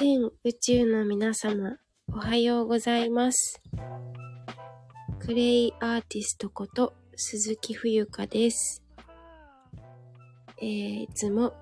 [0.00, 1.76] 全宇宙の皆様、
[2.12, 3.60] おはようございます。
[5.18, 8.84] クレイアーティストこと鈴木冬香です。
[10.62, 11.52] えー、いつも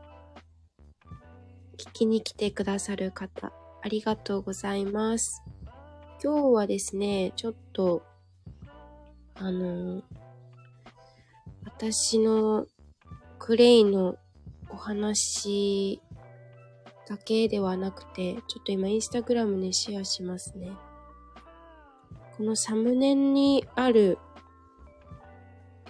[1.78, 5.42] 聞きに来てくださる方、ありがとうございます。
[6.22, 8.02] 今日はですね、ちょっと、
[9.36, 10.02] あの、
[11.64, 12.66] 私の
[13.38, 14.18] クレイの
[14.68, 16.02] お話
[17.08, 20.72] だけではなくて、ちょっと今インスタグラムでシェアしますね。
[22.36, 24.18] このサムネにある、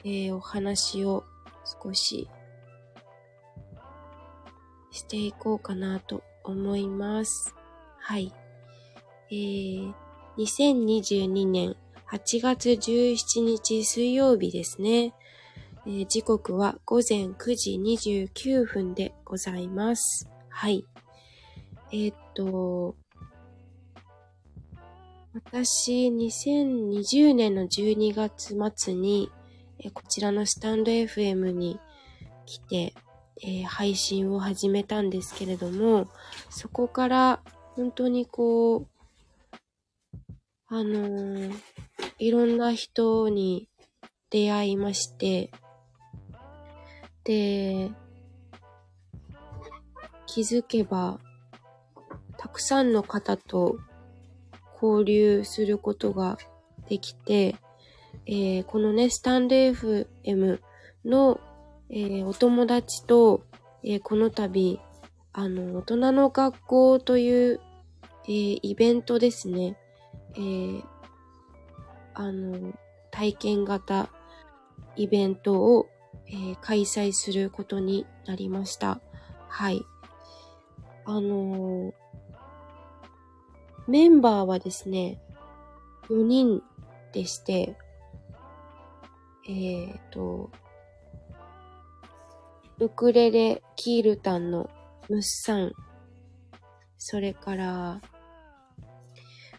[0.05, 1.25] えーお話を
[1.83, 2.29] 少し
[4.93, 7.55] していこうかなと思います。
[7.99, 8.33] はい。
[9.31, 9.93] えー、
[10.39, 11.77] 2022年
[12.13, 15.15] 8月17日水曜日ですね。
[15.87, 17.81] えー時刻は午前9時
[18.29, 20.29] 29分でございます。
[20.49, 20.87] はい。
[21.93, 22.97] えーっと、
[25.33, 29.31] 私、2020年の12月末に、
[29.79, 31.79] えーこちらのスタンド FM に
[32.45, 32.95] 来て、
[33.43, 36.09] えー配信を始めたんですけれども、
[36.51, 37.41] そこから
[37.77, 38.87] 本当にこう、
[40.69, 41.53] あの
[42.19, 43.69] いろんな人に
[44.31, 45.53] 出会いまして、
[47.23, 47.91] で、
[50.27, 51.21] 気づけば、
[52.57, 53.77] くさんの方と
[54.83, 56.39] 交流することが
[56.89, 57.57] できて、
[58.25, 60.61] えーこのね、スタンド FM
[61.05, 61.39] の、
[61.91, 63.43] えーお友達と、
[63.85, 64.81] えーこの度、
[65.35, 67.61] あの、大人の学校という、
[68.27, 69.77] えイベントですね。
[70.35, 70.83] え
[72.15, 72.73] あの、
[73.11, 74.09] 体験型
[74.97, 75.91] イベントを、
[76.27, 78.99] え開催することになりました。
[79.47, 79.85] はい。
[81.05, 81.93] あの
[83.89, 85.21] メンバーはですね、
[86.09, 86.63] 4人
[87.13, 87.77] でして、
[89.49, 90.51] えーと、
[92.79, 94.69] ウクレレキールタンの
[95.09, 95.73] ムッサン、
[96.99, 98.01] それから、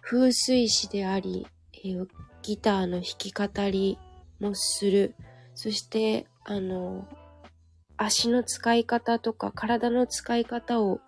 [0.02, 2.08] 風水師であり、えー
[2.48, 4.00] ギターの弾き語り
[4.40, 5.16] もする。
[5.54, 7.06] そして、あの、
[7.98, 11.02] 足の使い方とか体の使い方を、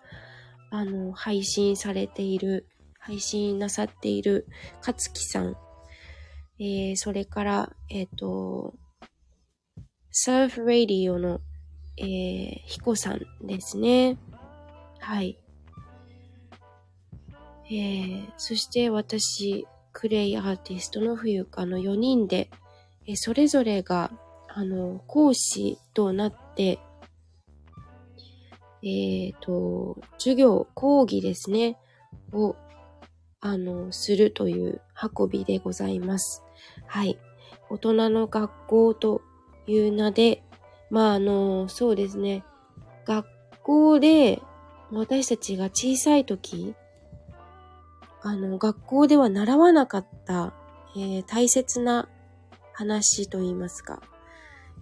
[0.70, 2.66] あの、配信されている、
[3.00, 4.46] 配信なさっている、
[4.82, 5.56] かつきさん。
[6.58, 8.74] えー、それから、えっ、と、
[10.10, 11.40] サーフラディオの、
[11.96, 14.18] えー、ひこさんですね。
[14.98, 15.38] はい。
[17.64, 22.50] えー、そして私、クレイアーティストの冬香の4人で、
[23.06, 24.10] えーそれぞれが、
[24.48, 26.78] あの、講師となって、
[28.82, 31.78] えっ、と、授業、講義ですね、
[32.32, 32.56] を、
[33.40, 34.80] あの、するという
[35.16, 36.42] 運びでございます。
[36.86, 37.18] はい。
[37.70, 39.22] 大人の学校と
[39.66, 40.42] いう名で、
[40.90, 42.44] まあ、あの、そうですね、
[43.04, 43.26] 学
[43.62, 44.42] 校で、
[44.92, 46.74] 私たちが小さい時、
[48.22, 50.52] あの、学校では習わなかった、
[50.96, 52.08] えー大切な
[52.72, 54.02] 話といいますか、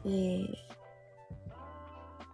[0.05, 0.47] えー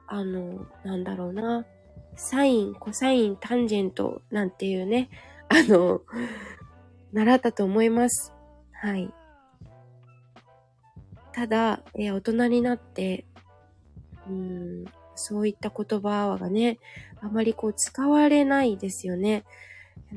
[0.06, 1.67] あの、なんだろうな、
[2.15, 5.11] サイン、コサイン、タンジェントなんていうね、
[5.49, 6.03] あの、
[7.12, 8.32] 習ったと思います。
[8.72, 9.12] はい。
[11.32, 13.27] ただ、え大人になって、
[14.28, 14.84] うん、
[15.15, 16.78] そういった言葉がね、
[17.21, 19.44] あまりこう使われないですよね。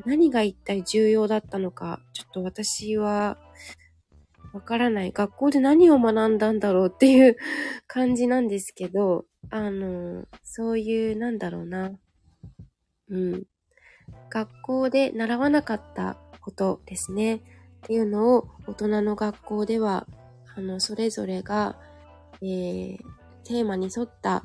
[0.05, 3.37] 何が一体重要だったのか、ちょっと私は
[4.53, 5.11] わからない。
[5.11, 7.37] 学校で何を学んだんだろうっていう
[7.87, 11.91] 感じなんですけど、あの、そういう、なんだろうな。
[13.09, 13.43] うん。
[14.29, 17.35] 学校で習わなかったことですね。
[17.35, 17.39] っ
[17.81, 20.07] ていうのを大人の学校では、
[20.55, 21.77] あの、それぞれが、
[22.41, 22.97] えー、
[23.43, 24.43] テーマに沿った、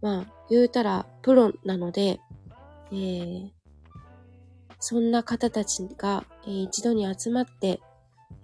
[0.00, 2.20] まあ、言うたらプロなので、
[2.90, 3.50] えー、
[4.78, 7.80] そんな方たちが、えー一度に集まって、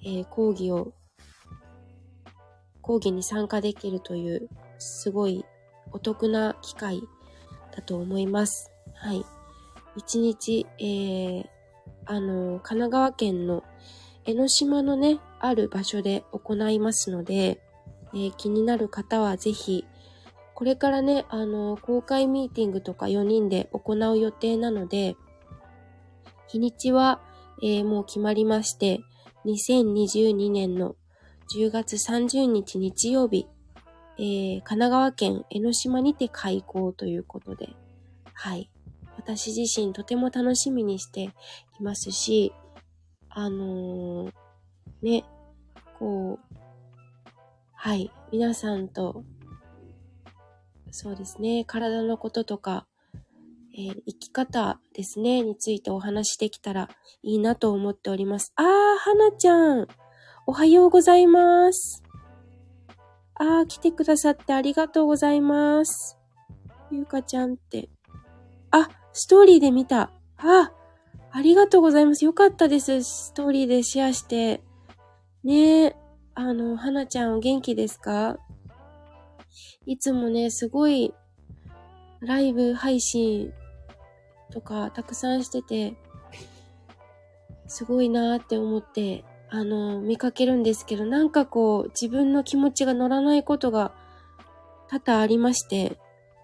[0.04, 0.92] えー講義を、
[2.80, 5.44] 講義に参加できるという、すごい
[5.92, 7.02] お得な機会
[7.76, 8.70] だと思います。
[8.94, 9.24] はい。
[9.96, 11.46] 一日、えー、
[12.06, 13.64] あの、神奈川県の
[14.24, 17.60] 江ノ島のね、ある場所で行いますので、
[18.12, 19.86] えー気になる方はぜひ、
[20.54, 25.16] これからね、あの、公開ミーティングとか4人で行う予定なので、
[26.48, 27.20] 日にちは、
[27.62, 29.00] えーもう決まりまして、
[29.46, 30.96] 2022年の
[31.56, 33.46] 10月30日日曜日、
[34.18, 37.70] えー神奈川県江ノ島にて開校ということで、
[38.34, 38.70] はい。
[39.36, 41.32] 私自身とても楽しみにしてい
[41.80, 42.52] ますし、
[43.28, 44.32] あのー、
[45.02, 45.24] ね、
[45.98, 46.56] こう、
[47.74, 49.24] はい、皆さんと、
[50.90, 52.86] そうですね、体のこととか、
[53.72, 56.88] えー、生き方ですね、についてお話しできたら
[57.22, 58.52] いいなと思っております。
[58.56, 59.86] あー、はなちゃん、
[60.46, 62.02] おはようございます。
[63.36, 66.18] あー、来てくださってありがとうございます。
[66.90, 67.88] ゆうかちゃんって。
[69.12, 70.10] ストーリーで見た。
[70.38, 70.72] あ、
[71.32, 72.24] ありがとうございます。
[72.24, 73.02] よかったです。
[73.02, 74.62] ストーリーでシェアして。
[75.44, 75.96] ねえ、
[76.34, 78.36] あの、はなちゃんお元気ですか？
[79.86, 81.14] いつもね、すごい、
[82.20, 83.52] ライブ配信
[84.52, 85.96] とかたくさんしてて、
[87.66, 93.92] すごいなーって思って、あの、見かけるんですけど、なんかこう、自分の気持ちが乗らないことが
[94.88, 95.98] 多々ありまして、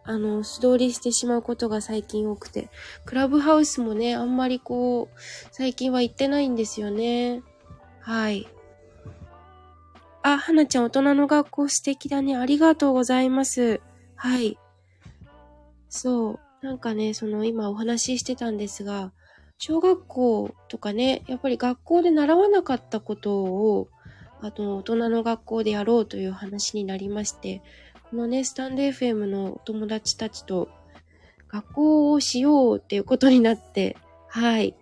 [0.06, 2.70] あの、素通りしてしまうことが最近多くて、
[3.04, 5.18] クラブハウスもね、あんまりこう、
[5.50, 7.42] 最近は行ってないんですよね。
[8.00, 8.46] はい。
[10.22, 12.36] あ、はなちゃん大人の学校素敵だね。
[12.36, 13.80] ありがとうございます。
[14.14, 14.58] はい。
[15.88, 16.64] そう。
[16.64, 19.12] なんかね、その今お話ししてたんですが、
[19.58, 23.88] 小学校とかね、やっぱり学校で習わなかったことを、
[24.40, 27.62] あと大人の学校でやろうという話になりまして、
[28.10, 30.68] このね、スタンド FM のお友達たちと
[31.48, 33.96] 学校をしようっていうことになって、
[34.28, 34.76] はい。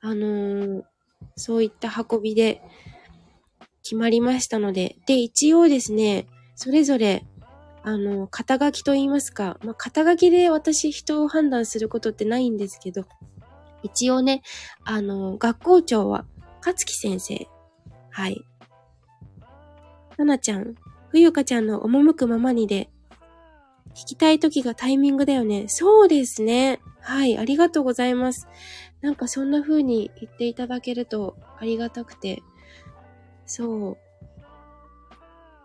[0.00, 0.82] あのー、
[1.36, 2.62] そういった運びで
[3.82, 7.26] 決まりましたので、で、一応ですね、それぞれ、
[7.82, 13.04] あの、肩書きと言いますか、まあ、肩書きで私人を判断することってないんですけど、
[13.82, 14.42] 一応ね、
[14.84, 16.24] あの、学校長は、
[16.60, 17.46] 勝木先生。
[18.10, 18.42] はい。
[20.16, 20.76] ななちゃん、
[21.14, 22.90] 冬香ちゃんの赴くままにで、
[23.94, 25.66] 聞きたい時がタイミングだよね。
[25.68, 26.80] そうですね。
[27.00, 28.48] はい、ありがとうございます。
[29.00, 32.42] なんかそんな風に言っていただけるとありがたくて。
[33.46, 33.96] そ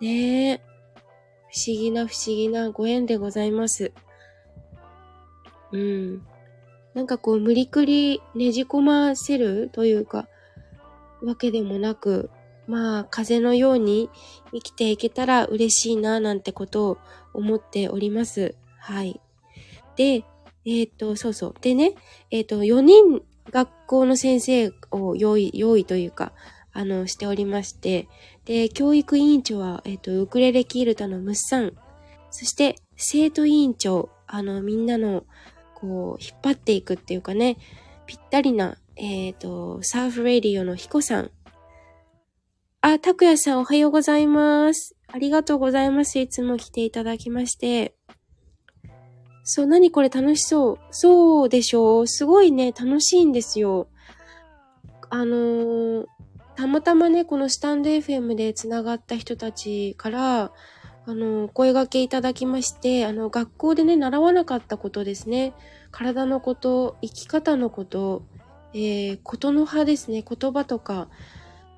[0.02, 0.04] う。
[0.04, 0.62] ねえ。
[1.52, 3.92] 不思議な不思議なご縁でございます。
[5.72, 6.22] うん。
[6.94, 10.28] なんかこう無理くりねじ込ませるというか、
[11.24, 12.30] わけでもなく、
[12.70, 14.12] まあ、風のように
[14.54, 16.98] 生きていけたら嬉しいな、なんてことを
[17.34, 18.56] 思っております。
[18.78, 19.20] はい。
[19.96, 20.24] で、
[20.66, 21.56] えっ、ー、と、そうそう。
[21.62, 21.96] でね、
[22.30, 26.32] えっ、ー、と、4人学校の先生を用意、用意というか、
[26.72, 28.08] あの、しておりまして、
[28.46, 31.74] で、教育委員長は、えっ、ー、と、ウクレレキールタのムッサン、
[32.30, 35.24] そして、生徒委員長、あの、みんなの、
[35.74, 37.58] こう、引っ張っていくっていうかね、
[38.06, 41.32] ぴったりな、えっ、と、サーフレディオのヒコさん、
[42.82, 44.96] あ、たくやさんおはようございます。
[45.10, 46.18] ありがとうございます。
[46.18, 47.94] いつも来ていただきまして。
[49.44, 50.80] そう、何これ楽しそう。
[50.92, 52.08] そうでしょう。
[52.08, 53.90] すごいね、楽しいんですよ。
[55.10, 56.06] あのー、
[56.56, 60.54] たまたまね、このスタンド FM で繋がった人たちから、
[61.06, 65.54] あの、声掛けいただきまして、あの、学校でね、習わなかったことですね。
[65.92, 68.24] 体のこと、生き方のこと、
[68.74, 71.10] えー、ことの葉ですね、言葉とか、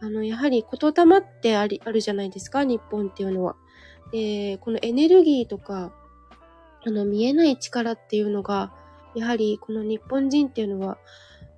[0.01, 3.55] あの、やはり言霊ってあり、あるじゃないですか、日本っていうのは。
[4.11, 5.93] で、このエネルギーとか、
[6.83, 8.73] あの、見えない力っていうのが、
[9.15, 10.97] やはりこの日本人っていうのは、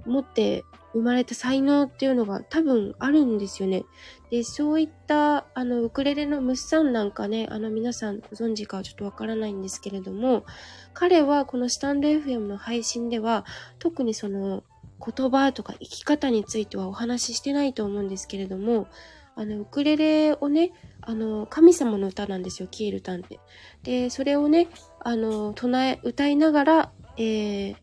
[0.06, 3.86] 持って生まれた才能っていうのが多分あるんですよね。
[4.30, 10.46] で、そういった、あの、ウクレレのムッサンなんかね、あの、皆さんご存知かちょっとわからないんですけれども、
[10.94, 13.46] 彼はこのスタンド FM の配信では、
[13.80, 14.64] 特にその、
[15.04, 18.88] 言葉とか生き方についてはお話ししてないと思うんですけれども、
[19.36, 23.40] あの、ウクレレをね、あの、神様の歌なんですよ、キールタンって。
[23.84, 24.68] で、それをね、
[25.00, 27.76] あの、唱え、歌いながら、えー、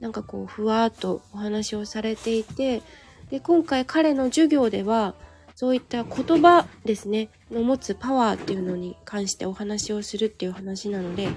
[0.00, 2.82] なんかこう、ふわーっとお話をされていて、
[3.30, 5.14] で、今回彼の授業では、
[5.54, 11.28] そういった言葉ですね、の持つパワーっていうのに関してお話をするっていう話なので、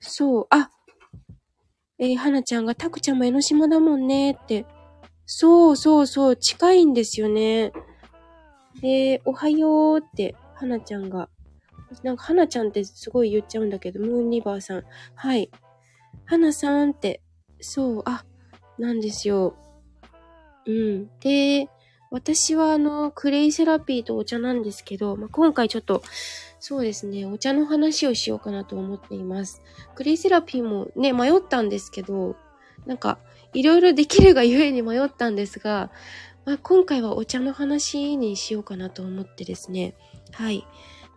[0.00, 0.70] そう、あ、
[1.98, 4.66] えー、花ちゃんが、たくちゃんも江ノ島だもんねって。
[5.24, 7.72] そうそうそう、近いんですよね。
[8.80, 11.28] で、おはようって、花ちゃんが。
[12.02, 14.84] なんか、花ちゃんってすごい言っちゃうんだけど、ムーンリバーさん。
[15.14, 15.50] はい。
[16.26, 17.22] 花さんって、
[17.60, 18.24] そう、あ、
[18.78, 19.56] なんですよ。
[20.66, 21.10] うん。
[21.20, 21.68] で、
[22.10, 26.02] 私はあの、クレイセラピーとお茶なんですけど、まあ、今回ちょっと、
[26.58, 29.62] そうですね、お茶の話をしようかなと思っています。
[29.94, 32.36] クレイセラピーもね、迷ったんですけど、
[32.86, 33.18] なんか、
[33.52, 35.90] いろいろできるがゆえに迷ったんですが、
[36.44, 39.94] まあ、今回はお茶の話にしようかなと思ってですね。
[40.32, 40.66] はい。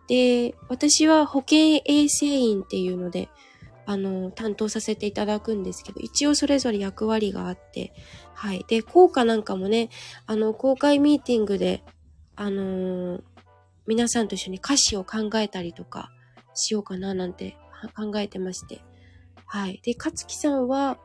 [0.08, 3.28] で、私は保健衛生院っていうので、
[3.86, 7.92] あの、担当させていただくんですけど、一応それぞれ役割があって、
[8.34, 8.64] はい。
[8.68, 9.90] で、効果なんかもね、
[10.26, 11.84] あの、公開ミーティングで、
[12.36, 13.22] あのー、
[13.90, 16.12] 皆さんと一緒に歌詞を考えたりとか
[16.54, 17.56] しようかななんて
[17.96, 18.82] 考えてまして。
[19.46, 19.80] はい。
[19.84, 20.96] で、かつきさんは、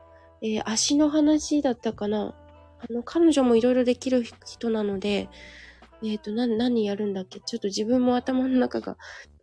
[0.43, 2.35] えー、足の話だったかな
[2.79, 5.29] あの、彼女もいろいろできる人なので、
[6.03, 7.39] えっ、ー、と、な、何やるんだっけ？
[7.39, 8.97] ちょっと自分も頭の中が、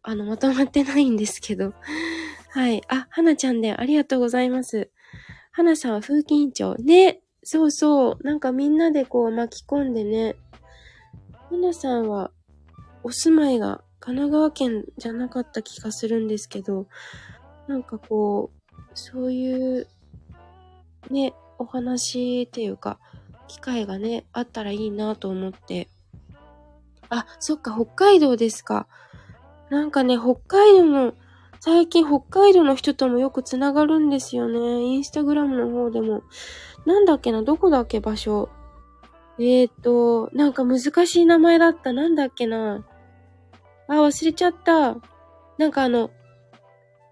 [0.04, 1.74] あの、まとまってないんですけど。
[2.50, 2.80] はい。
[2.86, 4.88] あ、はなちゃんでありがとうございます。
[5.50, 6.76] はなさんは風紀委員長。
[6.76, 7.22] ね。
[7.42, 8.18] そうそう。
[8.22, 10.36] なんかみんなでこう巻き込んでね。
[11.50, 12.30] はなさんは、
[13.04, 16.86] お住まいが神奈川県じゃなかった気がするんですけど、
[17.68, 19.88] なんかこう、そういう、
[21.10, 22.98] ね、お話っていうか、
[23.48, 25.88] 機会がね、あったらいいなと思って。
[27.10, 28.86] あ、そっか、北海道ですか。
[29.70, 31.14] なんかね、北海道の、
[31.60, 34.82] 最近北海道の人ともよくつながるんですよね。
[34.82, 36.22] インスタグラムの方でも。
[36.86, 38.48] なんだっけな、どこだっけ、場所。
[39.38, 41.92] えーと、なんか難しい名前だった。
[41.92, 42.84] なんだっけな。
[43.88, 44.96] あ、忘れちゃった。
[45.58, 46.10] なんかあの、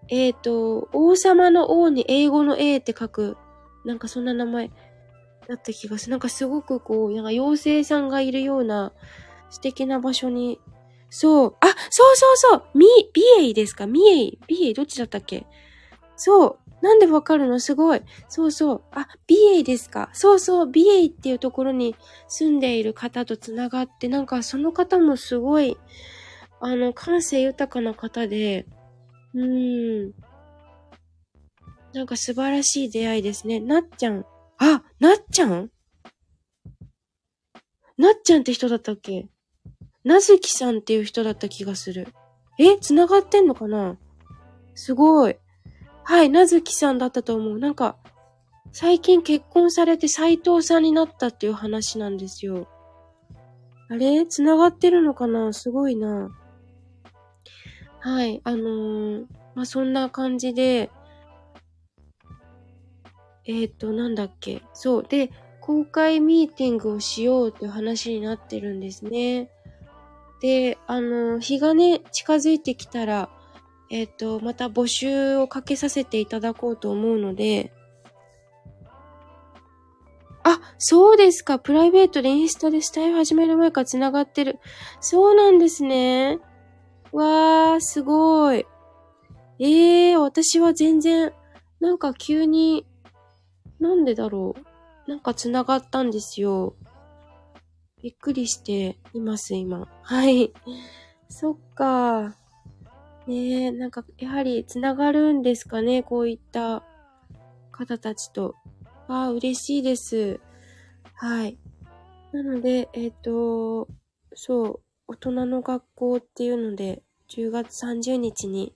[0.09, 3.37] えーと、王様の王に英語の A って書く。
[3.85, 4.69] なんかそんな名前
[5.47, 6.11] だった気がする。
[6.11, 8.93] なんかすごくこう、なんか妖精さんがいるような
[9.49, 10.59] 素敵な場所に、
[11.09, 11.73] そう、あ、そ
[12.13, 13.85] うそうそうみ、ビエイですか？
[13.85, 15.45] ミエイビエイどっちだったっけ？
[16.15, 16.57] そう。
[16.81, 17.59] なんでわかるの？
[17.59, 18.01] すごい。
[18.29, 18.81] そうそう。
[18.91, 20.09] あ、ビエイですか？
[20.13, 20.67] そうそう。
[20.67, 21.95] ビエイっていうところに
[22.27, 25.77] 住んでいる方とつながって、なんかその方もすごい、
[26.63, 28.67] あの、感性豊かな方で、
[29.33, 30.13] うーん。
[31.93, 33.59] なんか素晴らしい出会いですね。
[33.59, 34.25] なっちゃん。
[34.59, 35.71] あ、なっちゃん？
[37.97, 39.27] なっちゃんって人だったっけ？
[40.03, 42.07] なずきさんっていう人だった気がする。
[42.59, 43.97] え繋がってんのかな？
[44.75, 45.37] すごい。
[46.03, 47.59] はい、なずきさんだったと思う。
[47.59, 47.97] なんか、
[48.71, 52.67] 最近結婚されて斎藤さんになったっていう話なんですよ。
[53.89, 54.25] あれ？
[54.25, 55.51] 繋がってるのかな？
[55.53, 56.29] すごいな。
[58.01, 60.89] はい、あのー、まあ、そんな感じで、
[63.45, 64.63] えっ、ー、と、なんだっけ。
[64.73, 65.03] そう。
[65.03, 65.29] で、
[65.59, 69.51] 公開ミーティングをしようっていう話になってるんですね。
[70.41, 73.29] で、あの、日がね、近づいてきたら、
[73.91, 77.71] えっ、ー、と、また募集をかけさせていただこうと思うので、
[80.43, 81.59] あ、そうですか。
[81.59, 84.57] プライベートでインスタでスタイル始める前から繋がってる。
[84.99, 86.39] そうなんですね。
[87.13, 88.65] わー、すごい。
[89.59, 91.33] ええー、私は全然、
[91.79, 92.85] なんか急に、
[93.79, 95.09] なんでだろう。
[95.09, 96.75] なんか繋がったんですよ。
[98.01, 99.87] びっくりしています、今。
[100.01, 100.51] はい。
[101.29, 102.35] そっか。
[103.27, 106.83] ねえ、なんか、やはり繋がるんですかね、こういった
[107.71, 108.55] 方たちと。
[109.07, 110.39] ああ、嬉しいです。
[111.13, 111.57] はい。
[112.31, 113.87] なので、えっ、ー、と、
[114.33, 114.79] そう、
[115.11, 118.73] 大人の学校っていうので、10月30日に、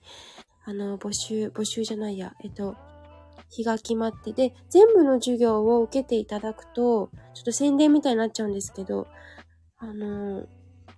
[0.66, 2.76] あの、募集、募集じゃないや、えっと、
[3.50, 9.08] 日が決まってで、全部の授業を受けていただくと、ちょっと宣伝みたいになっちゃうんですけど、
[9.78, 10.46] あの、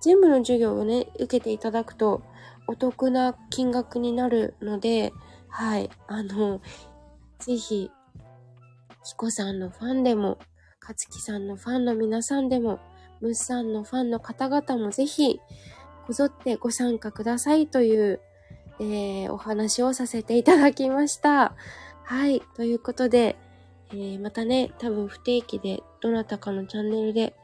[0.02, 2.24] 全部の授業をね、受けていただくと、
[2.66, 5.14] お得な金額になるので、
[5.50, 6.62] はい、あの、
[7.38, 7.92] ぜひ、
[9.04, 10.40] ヒコさんのファンでも、
[10.80, 12.80] かつきさんのファンの皆さんでも、
[13.22, 15.40] ムスさんのファンの方々もぜひ、
[16.06, 18.22] こぞってご参加くださいという、
[18.80, 21.56] えー、お話をさせていただきました。
[22.04, 22.42] はい。
[22.56, 23.36] ということで、
[23.92, 27.36] えー、またね、多分不定期で、どなたかのチャンネルで、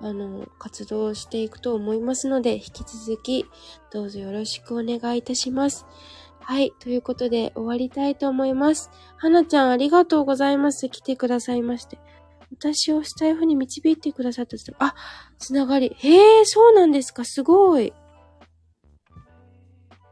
[0.00, 3.46] あの、活動していくと思いますので、引き続き、
[3.90, 5.86] どうぞよろしくお願いいたします。
[6.40, 6.72] はい。
[6.80, 8.90] ということで、終わりたいと思います。
[9.16, 10.88] はなちゃん、ありがとうございます。
[10.88, 11.98] 来てくださいまして。
[12.50, 14.94] 私をスタイフに導いてくださったあ、
[15.38, 15.94] つながり。
[15.98, 17.24] へえ、そうなんですか。
[17.24, 17.92] すごい。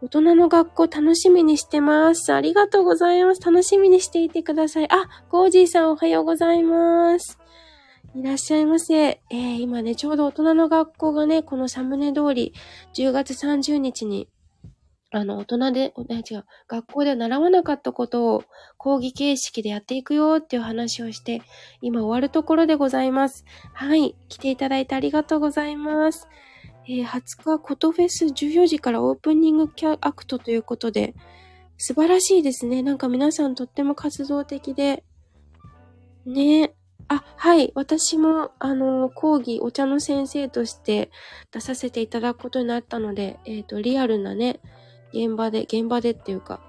[0.02, 2.32] 大人の学校楽しみにしてます。
[2.32, 3.40] ありがとうございます。
[3.40, 4.92] 楽しみにしていてください。
[4.92, 7.38] あ、コージーさんおはようございます。
[8.14, 8.94] いらっしゃいませ。
[9.08, 12.54] えー、今ね、ちょうど大人の学校がね、このサムネ通り、
[12.94, 14.28] 10月30日に
[15.16, 18.44] あの、大人で、違う、学校で習わなかったことを
[18.76, 21.42] 講義形式でやっていくよっていう話をして、
[21.80, 23.44] 今終わるところでございます。
[23.72, 24.14] はい。
[24.28, 26.28] 来ていただいてありがとうございます。
[26.86, 31.14] えー、20日、コトフェス14時からオープニングキャアクトということで、
[31.78, 32.82] 素晴らしいですね。
[32.82, 35.02] なんか皆さんとっても活動的で。
[36.24, 36.74] ね
[37.08, 37.70] あ、はい。
[37.74, 41.10] 私も、あの、講義、お茶の先生として
[41.52, 44.60] 出させていただくことになったので、えっ、ー、と、リアルなね、
[45.12, 46.60] 現場で、現場でっていうか、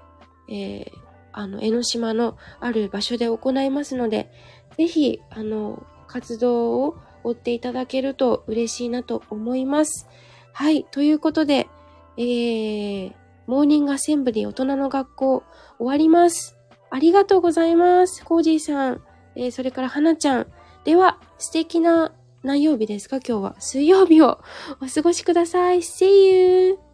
[0.48, 0.90] えー、
[1.32, 4.30] あの、江ノ島のある場所で行いますので、
[4.76, 10.08] ぜひ、あの、活動を追っていただけると嬉しいなと思います。
[10.52, 10.84] はい。
[10.90, 11.68] ということで、
[12.16, 13.12] えー、
[13.46, 15.42] モーニングアセンブリー大人の学校
[15.78, 16.56] 終わります。
[16.90, 18.24] ありがとうございます。
[18.24, 19.02] コージーさん。
[19.36, 20.46] えー、それからはなちゃん。
[20.84, 23.16] では、素敵な何曜日ですか？
[23.16, 23.56] 今日は。
[23.58, 24.40] 水曜日を
[24.80, 25.78] お過ごしください。
[25.78, 26.87] See you!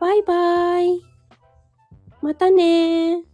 [0.00, 1.02] バイバイ。
[2.22, 3.24] またね